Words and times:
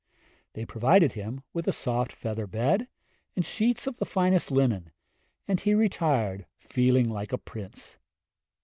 They 0.53 0.65
provided 0.65 1.11
him 1.11 1.43
with 1.53 1.67
a 1.67 1.71
soft 1.71 2.11
feather 2.11 2.47
bed 2.47 2.87
and 3.35 3.45
sheets 3.45 3.85
of 3.85 3.97
the 3.97 4.05
finest 4.05 4.49
linen, 4.49 4.89
and 5.47 5.59
he 5.59 5.75
retired, 5.75 6.47
feeling 6.57 7.07
like 7.07 7.31
a 7.31 7.37
prince. 7.37 7.99